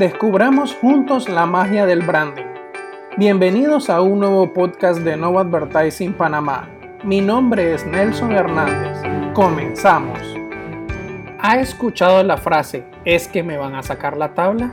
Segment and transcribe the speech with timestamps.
[0.00, 2.46] Descubramos juntos la magia del branding.
[3.18, 6.70] Bienvenidos a un nuevo podcast de Nova Advertising Panamá.
[7.04, 8.96] Mi nombre es Nelson Hernández.
[9.34, 10.18] Comenzamos.
[11.38, 14.72] ¿Ha escuchado la frase ¿es que me van a sacar la tabla?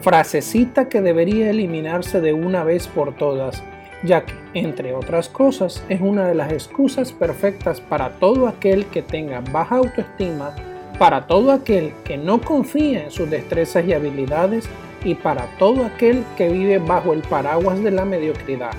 [0.00, 3.62] Frasecita que debería eliminarse de una vez por todas,
[4.02, 9.02] ya que, entre otras cosas, es una de las excusas perfectas para todo aquel que
[9.02, 10.56] tenga baja autoestima
[11.00, 14.68] para todo aquel que no confía en sus destrezas y habilidades
[15.02, 18.72] y para todo aquel que vive bajo el paraguas de la mediocridad.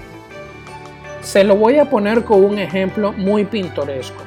[1.21, 4.21] Se lo voy a poner con un ejemplo muy pintoresco.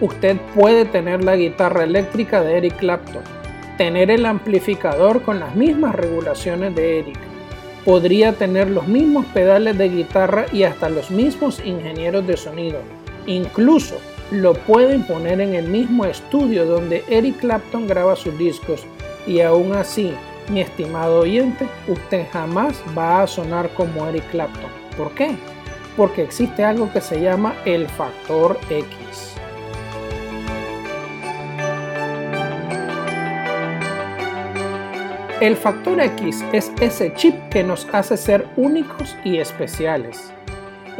[0.00, 3.22] Usted puede tener la guitarra eléctrica de Eric Clapton,
[3.76, 7.18] tener el amplificador con las mismas regulaciones de Eric,
[7.84, 12.78] podría tener los mismos pedales de guitarra y hasta los mismos ingenieros de sonido,
[13.26, 13.98] incluso
[14.30, 18.84] lo pueden poner en el mismo estudio donde Eric Clapton graba sus discos
[19.26, 20.12] y aún así,
[20.48, 24.70] mi estimado oyente, usted jamás va a sonar como Eric Clapton.
[24.96, 25.36] ¿Por qué?
[25.96, 29.34] Porque existe algo que se llama el factor X.
[35.40, 40.32] El factor X es ese chip que nos hace ser únicos y especiales.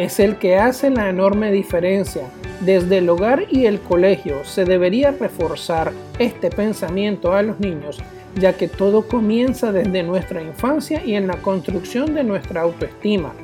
[0.00, 2.22] Es el que hace la enorme diferencia
[2.62, 8.00] desde el hogar y el colegio se debería reforzar este pensamiento a los niños,
[8.34, 13.34] ya que todo comienza desde nuestra infancia y en la construcción de nuestra autoestima.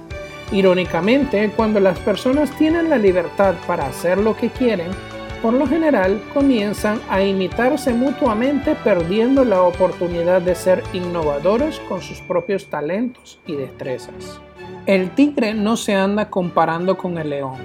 [0.50, 4.88] Irónicamente, cuando las personas tienen la libertad para hacer lo que quieren,
[5.42, 12.22] por lo general comienzan a imitarse mutuamente perdiendo la oportunidad de ser innovadores con sus
[12.22, 14.40] propios talentos y destrezas.
[14.86, 17.56] El tigre no se anda comparando con el león,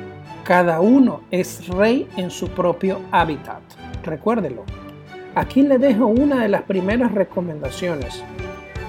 [0.43, 3.61] cada uno es rey en su propio hábitat.
[4.03, 4.63] Recuérdelo.
[5.35, 8.23] Aquí le dejo una de las primeras recomendaciones.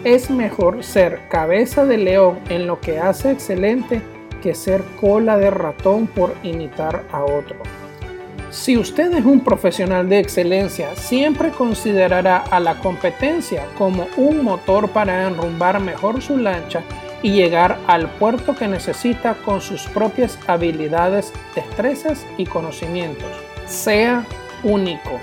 [0.03, 4.01] Es mejor ser cabeza de león en lo que hace excelente
[4.43, 7.57] que ser cola de ratón por imitar a otro.
[8.49, 14.89] Si usted es un profesional de excelencia, siempre considerará a la competencia como un motor
[14.89, 16.83] para enrumbar mejor su lancha
[17.23, 23.31] y llegar al puerto que necesita con sus propias habilidades, destrezas y conocimientos.
[23.67, 24.25] Sea
[24.63, 25.21] único.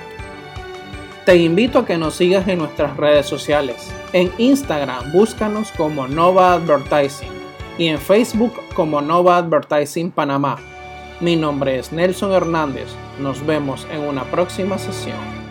[1.26, 3.92] Te invito a que nos sigas en nuestras redes sociales.
[4.14, 7.30] En Instagram búscanos como Nova Advertising
[7.78, 10.58] y en Facebook como Nova Advertising Panamá.
[11.20, 12.88] Mi nombre es Nelson Hernández.
[13.20, 15.49] Nos vemos en una próxima sesión.